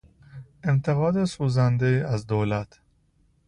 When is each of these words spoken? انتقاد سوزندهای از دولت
انتقاد 0.63 1.23
سوزندهای 1.25 2.01
از 2.01 2.27
دولت 2.27 2.79